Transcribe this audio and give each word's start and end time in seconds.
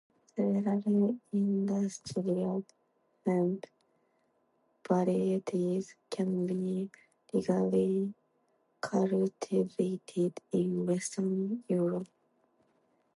Several 0.35 1.19
industrial 1.31 2.65
hemp 3.23 3.67
varieties 4.87 5.93
can 6.09 6.47
be 6.47 6.89
legally 7.31 8.11
cultivated 8.81 10.39
in 10.51 10.87
western 10.87 11.63
Europe. 11.67 12.07